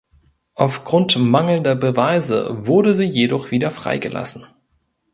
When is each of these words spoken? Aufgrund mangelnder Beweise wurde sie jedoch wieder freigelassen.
Aufgrund 0.55 1.15
mangelnder 1.19 1.75
Beweise 1.75 2.65
wurde 2.65 2.95
sie 2.95 3.03
jedoch 3.05 3.51
wieder 3.51 3.69
freigelassen. 3.69 4.47